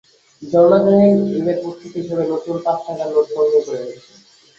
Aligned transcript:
ঝর্ণা 0.41 0.79
জাহিন 0.85 1.17
ঈদের 1.37 1.57
প্রস্তুতি 1.61 1.97
হিসেবে 1.97 2.23
নতুন 2.31 2.55
পাঁচ 2.65 2.79
টাকার 2.85 3.07
নোট 3.13 3.25
সংগ্রহ 3.27 3.61
করে 3.65 3.79
রেখেছেন। 3.81 4.17